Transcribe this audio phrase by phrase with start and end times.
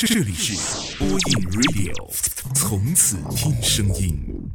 [0.00, 1.18] 这里是播音
[1.50, 1.92] Radio，
[2.54, 4.48] 从此听声音。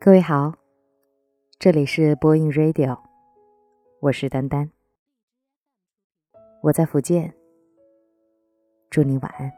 [0.00, 0.54] 各位好，
[1.58, 2.98] 这里是播音 Radio，
[4.00, 4.70] 我是丹丹，
[6.62, 7.34] 我在福建，
[8.88, 9.52] 祝你晚安。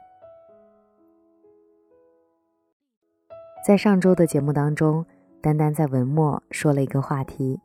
[3.64, 5.06] 在上周的节目当中，
[5.40, 7.60] 丹丹在文末说了一个话题：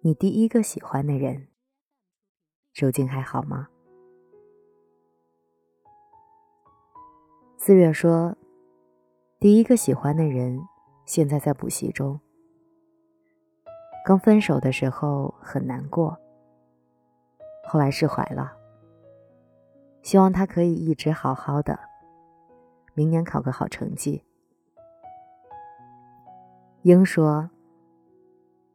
[0.00, 1.48] 你第一个喜欢的人，
[2.74, 3.68] 如今还好吗？
[7.58, 8.36] 四月说，
[9.38, 10.60] 第一个喜欢的人。
[11.04, 12.18] 现在在补习中。
[14.04, 16.16] 刚分手的时候很难过，
[17.64, 18.56] 后来释怀了。
[20.00, 21.78] 希望他可以一直好好的，
[22.94, 24.24] 明年考个好成绩。
[26.82, 27.48] 英说：“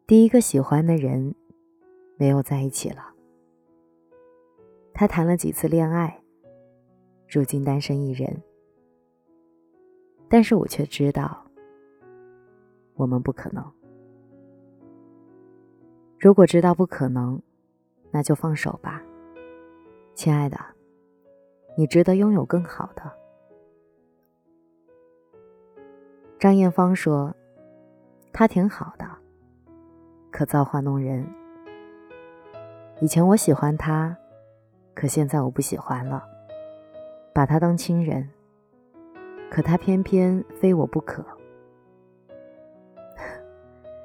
[0.07, 1.35] 第一个喜欢的人
[2.15, 3.13] 没有在一起了，
[4.93, 6.21] 他谈了几次恋爱，
[7.27, 8.41] 如今单身一人。
[10.29, 11.43] 但是我却知道。”
[12.95, 13.63] 我们不可能。
[16.17, 17.39] 如果知道不可能，
[18.09, 19.03] 那就放手吧，
[20.15, 20.57] 亲爱的，
[21.77, 23.03] 你值得拥有更好的。
[26.39, 27.35] 张艳芳说
[28.31, 29.05] ：“他挺好的，
[30.31, 31.27] 可造化弄人。
[32.99, 34.15] 以前我喜欢他，
[34.93, 36.23] 可现在我不喜欢了，
[37.33, 38.29] 把他当亲人，
[39.49, 41.25] 可他偏偏非我不可。”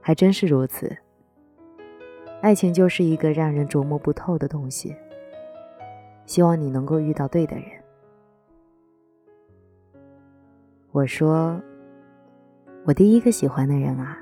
[0.00, 0.96] 还真是如此。
[2.40, 4.94] 爱情就是一个让人琢磨不透的东西。
[6.26, 7.64] 希望你能够遇到对的人。
[10.90, 11.60] 我说，
[12.86, 14.16] 我第一个喜欢的人啊，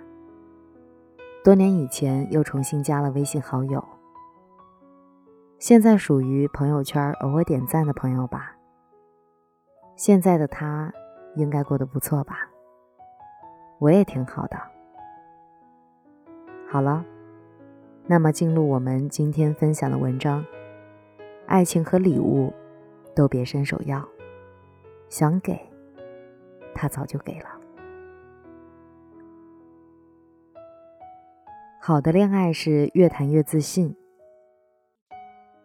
[1.45, 3.85] 多年以前又重新加了微信好友，
[5.59, 8.57] 现在属于朋友圈偶尔点赞的朋友吧。
[9.97, 10.91] 现在的他
[11.37, 12.49] 应该过得不错吧？
[13.81, 14.57] 我也挺好的。
[16.67, 17.05] 好了，
[18.07, 20.43] 那么进入我们今天分享的文章。
[21.47, 22.51] 爱情和礼物
[23.15, 24.03] 都别伸手要，
[25.11, 25.61] 想给，
[26.75, 27.54] 他早就给了。
[31.87, 33.95] 好的恋爱是越谈越自信，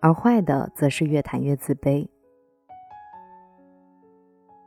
[0.02, 2.06] 而坏的则是越谈越自卑。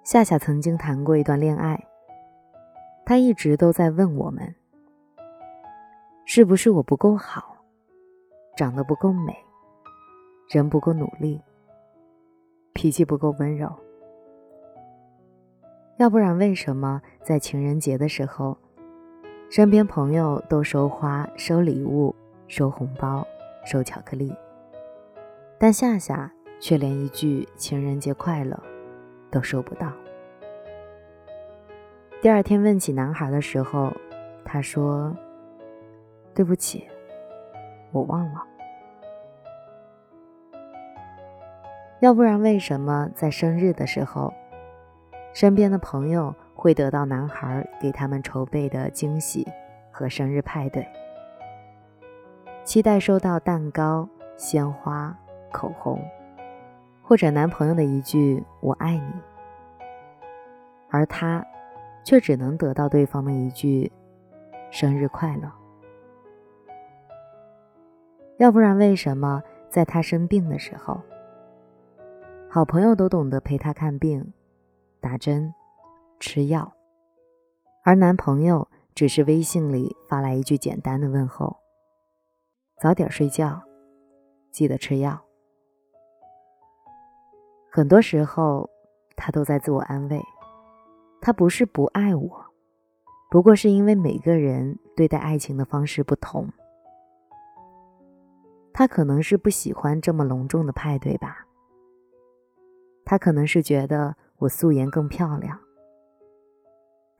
[0.02, 1.86] 夏夏曾经谈过一段恋爱，
[3.04, 4.54] 他一直都在问我们。
[6.24, 7.58] 是不是我不够好，
[8.56, 9.36] 长得不够美，
[10.48, 11.38] 人不够努力，
[12.72, 13.70] 脾气不够温柔？
[15.98, 18.56] 要不然为什么在情人节的时候，
[19.52, 22.16] 身边朋友都收花、收礼物、
[22.48, 23.22] 收红包、
[23.66, 24.34] 收巧克力，
[25.58, 28.58] 但夏夏却连一句情人节快乐
[29.30, 29.92] 都收不到？
[32.22, 33.92] 第二天问起男孩的时候，
[34.42, 35.14] 他说。
[36.34, 36.88] 对不起，
[37.90, 38.42] 我忘了。
[42.00, 44.32] 要不然，为什么在生日的时候，
[45.34, 49.44] 身边的朋友会得到男孩给他们筹备的惊喜
[49.90, 50.86] 和生日派对，
[52.62, 55.12] 期待收到蛋糕、鲜花、
[55.50, 56.00] 口红，
[57.02, 59.12] 或者男朋友的一句“我爱你”，
[60.88, 61.44] 而他
[62.04, 63.90] 却只能得到对方的一句
[64.70, 65.50] “生日快乐”。
[68.38, 71.00] 要不然，为什么在他生病的时候，
[72.48, 74.32] 好朋友都懂得陪他看病、
[75.00, 75.52] 打针、
[76.22, 76.72] 吃药，
[77.82, 81.56] 而男朋友只是微信里发来一句简单的问候
[82.80, 83.60] ：“早点睡觉，
[84.52, 85.20] 记得吃药。”
[87.72, 88.70] 很多时候，
[89.16, 90.22] 他都在自我安慰，
[91.20, 92.46] 他不是不爱我，
[93.28, 96.48] 不过是因为每个人对待爱情的方式不同。
[98.72, 101.48] 他可能是不喜欢这么隆重的派对吧？
[103.04, 105.58] 他可能是觉得我素颜更漂亮。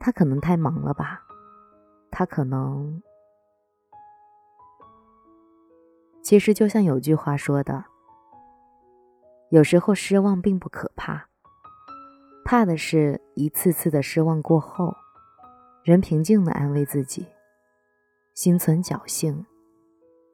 [0.05, 1.23] 他可能太忙了吧？
[2.11, 3.01] 他可能……
[6.21, 7.85] 其实就像有句话说的，
[9.47, 11.29] 有时候失望并不可怕，
[12.43, 14.93] 怕的是一次次的失望过后，
[15.85, 17.25] 人平静的安慰自己，
[18.33, 19.45] 心存侥幸。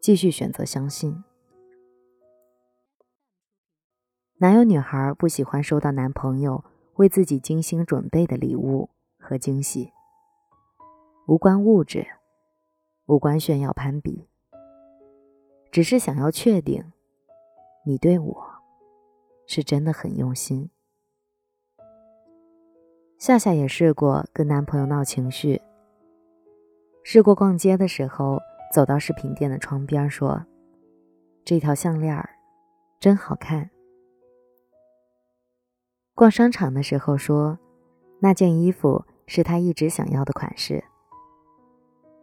[0.02, 1.24] 继续选择相信。
[4.38, 6.64] 哪有女孩不喜欢收到男朋友
[6.96, 8.90] 为自己精心准备的礼物
[9.30, 9.94] 和惊喜？
[11.28, 12.08] 无关物质，
[13.06, 14.28] 无关炫耀攀比，
[15.72, 16.92] 只是想要确定
[17.86, 18.44] 你对我
[19.46, 20.72] 是真的很用心。
[23.20, 25.62] 夏夏也试过跟男朋友闹情绪，
[27.04, 28.42] 试过逛街的时候
[28.74, 30.44] 走到饰品店的窗边说
[31.46, 32.28] ：“这条项链
[33.00, 33.70] 真好看。”
[36.18, 37.60] 逛商场的时候说
[38.20, 40.84] ：“那件衣服是他一直想要的款式。”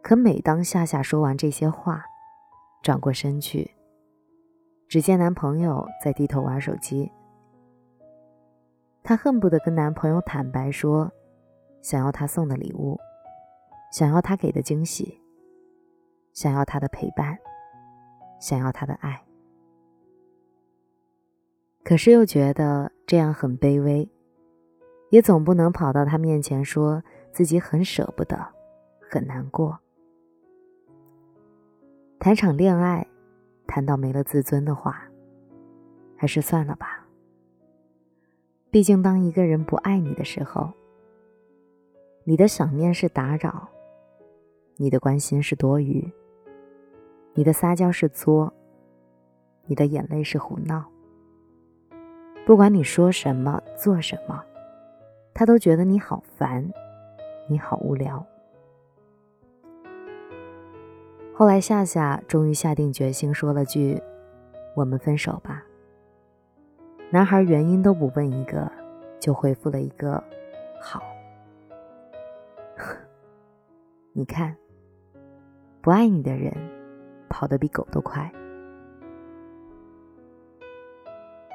[0.03, 2.05] 可每当夏夏说完这些话，
[2.83, 3.71] 转过身去，
[4.87, 7.11] 只见男朋友在低头玩手机。
[9.03, 11.11] 她恨不得跟男朋友坦白说，
[11.81, 12.99] 想要他送的礼物，
[13.91, 15.21] 想要他给的惊喜，
[16.33, 17.37] 想要他的陪伴，
[18.39, 19.23] 想要他的爱。
[21.83, 24.09] 可是又觉得这样很卑微，
[25.09, 27.01] 也总不能跑到他面前说
[27.31, 28.37] 自己很舍不得，
[29.09, 29.79] 很难过。
[32.19, 33.07] 谈场恋爱，
[33.67, 35.03] 谈到没了自尊的话，
[36.15, 37.05] 还是算了吧。
[38.69, 40.71] 毕竟，当一个人不爱你的时候，
[42.25, 43.69] 你的想念是打扰，
[44.75, 46.11] 你的关心是多余，
[47.33, 48.51] 你的撒娇是作，
[49.67, 50.85] 你的眼泪是胡闹。
[52.45, 54.43] 不管你说什么、做什么，
[55.37, 56.67] 他都觉得你好烦，
[57.47, 58.25] 你好无聊。
[61.31, 64.01] 后来，夏夏终于下定决心，说了句
[64.75, 65.63] ：“我们分手吧。”
[67.13, 68.67] 男孩原因都不问一个，
[69.19, 70.23] 就回复了一个
[70.81, 71.03] “好”。
[74.13, 74.57] 你看，
[75.81, 76.51] 不爱你的人，
[77.29, 78.27] 跑得比狗都快。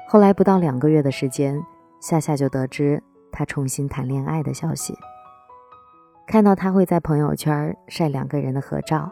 [0.07, 1.61] 后来不到两个月的时间，
[1.99, 3.03] 夏夏就得知
[3.33, 4.97] 他重新谈恋爱的消息。
[6.25, 9.11] 看到他会在朋友圈晒两个人的合照，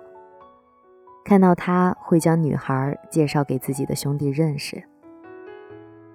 [1.26, 4.82] 看到他会将女孩介绍给自己的兄弟认识。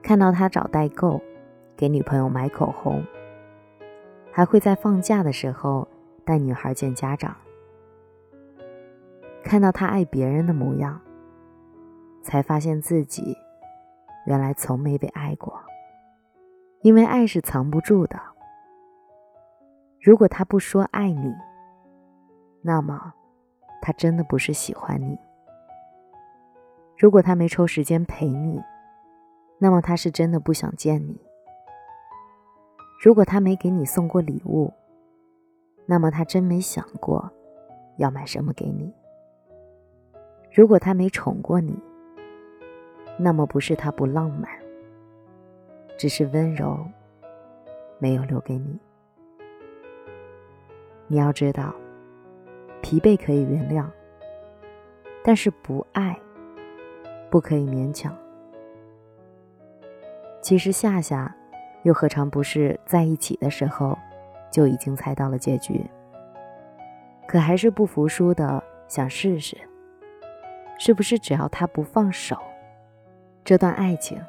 [0.03, 1.21] 看到他找代购，
[1.77, 3.05] 给女朋友买口红，
[4.33, 5.87] 还会在放假的时候
[6.25, 7.37] 带女孩见家长。
[9.43, 11.01] 看到他爱别人的模样，
[12.23, 13.37] 才发现自己
[14.27, 15.61] 原来从没被爱过。
[16.87, 18.17] 因为爱是藏不住的。
[20.01, 21.35] 如果他不说爱你，
[22.63, 23.13] 那么
[23.83, 25.19] 他真的不是喜欢你。
[26.97, 28.63] 如果他没抽时间陪你，
[29.59, 31.21] 那么他是真的不想见你。
[33.03, 34.73] 如果他没给你送过礼物，
[35.87, 37.29] 那么他真没想过
[37.97, 38.95] 要买什么给你。
[40.55, 41.77] 如果他没宠过你，
[43.19, 44.49] 那么不是他不浪漫，
[45.97, 46.87] 只是温柔
[47.99, 48.79] 没有留给你。
[51.09, 51.75] 你要知道，
[52.83, 53.87] 疲惫可以原谅，
[55.25, 56.19] 但是不爱
[57.31, 58.17] 不可以勉强。
[60.43, 61.35] 其实夏夏，
[61.83, 63.97] 又何尝不是在一起的时候
[64.51, 65.85] 就已经猜到了结局？
[67.27, 69.57] 可还是不服输的想试试，
[70.79, 72.37] 是不是只要他不放手，
[73.45, 74.21] 这段爱情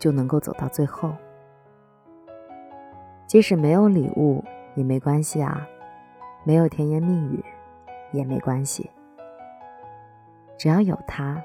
[0.00, 1.14] 就能够走到最后？
[3.28, 4.42] 即使没有礼物
[4.74, 5.64] 也没关系啊，
[6.42, 7.44] 没有甜言蜜语
[8.10, 8.90] 也没关系，
[10.58, 11.40] 只要有他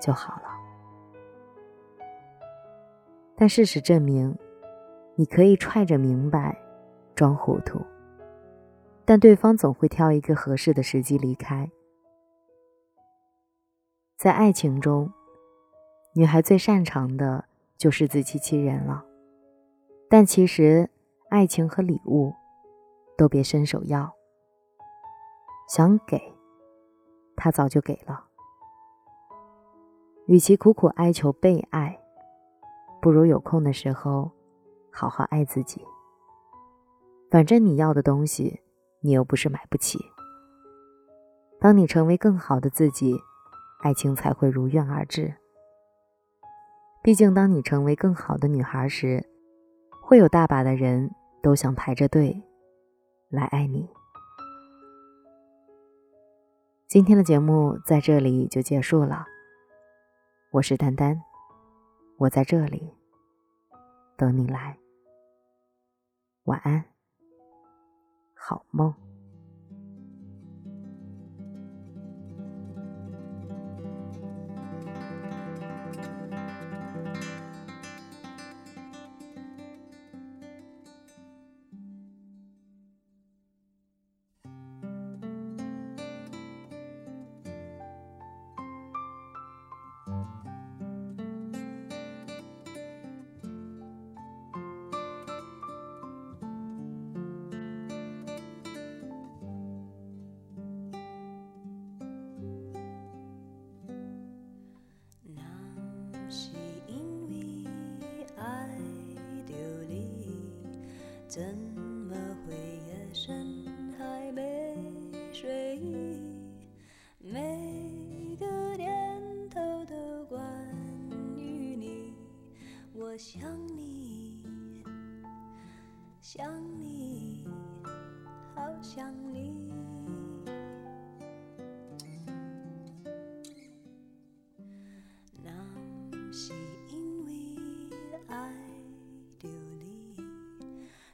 [0.00, 0.42] 就好了。
[3.34, 4.38] 但事实证明，
[5.16, 6.56] 你可以揣着明白，
[7.16, 7.80] 装糊涂，
[9.04, 11.68] 但对方总会挑一个合适的时机离开。
[14.16, 15.12] 在爱情中，
[16.16, 17.44] 女孩最擅长的
[17.76, 19.04] 就是自欺欺人了。
[20.08, 20.88] 但其实，
[21.28, 22.32] 爱情和礼物，
[23.18, 24.14] 都别伸手要。
[25.68, 26.22] 想给，
[27.34, 28.26] 他早就给了。
[30.26, 32.00] 与其苦苦哀求被爱。
[33.02, 34.30] 不如有空的时候，
[34.92, 35.84] 好好爱自己。
[37.28, 38.60] 反正你要的东西，
[39.00, 39.98] 你又不是买不起。
[41.58, 43.16] 当你成为更好的自己，
[43.80, 45.34] 爱情才会如愿而至。
[47.04, 49.28] 毕竟，当你成为更好的女孩时，
[50.00, 52.42] 会有大把的人都想排着队
[53.28, 53.86] 来爱你。
[56.88, 59.26] 今天的节目在这里就结束了。
[60.52, 61.20] 我是丹丹。
[62.16, 62.94] 我在这里
[64.16, 64.78] 等你来，
[66.44, 66.86] 晚安，
[68.32, 69.03] 好梦。
[111.34, 111.73] 真。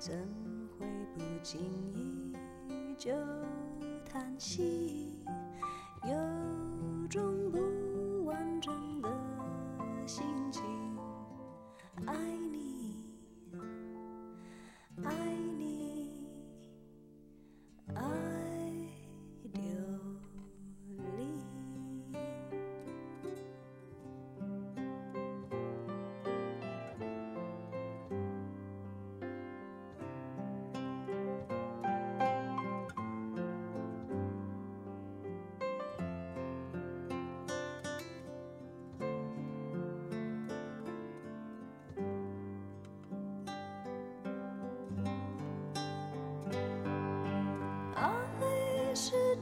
[0.00, 0.16] 怎
[0.78, 1.60] 会不经
[1.94, 2.34] 意
[2.96, 3.10] 就
[4.10, 5.22] 叹息
[6.04, 7.58] 有种不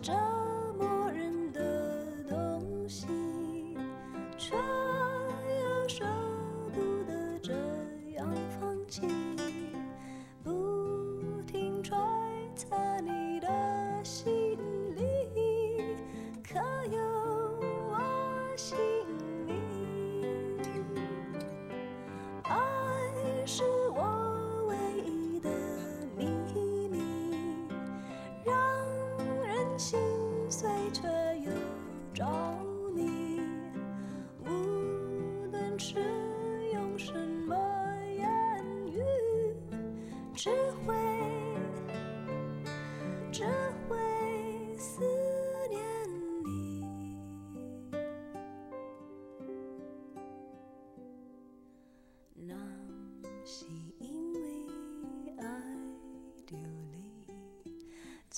[0.00, 0.37] Joe.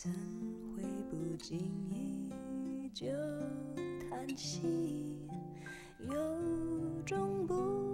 [0.02, 0.10] 怎
[0.74, 1.58] 会不经
[1.90, 3.06] 意就
[4.08, 5.18] 叹息
[5.98, 6.14] 有
[7.04, 7.89] 种不